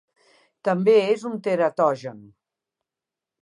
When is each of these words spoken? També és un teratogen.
També 0.67 0.95
és 1.01 1.25
un 1.31 1.37
teratogen. 1.49 2.25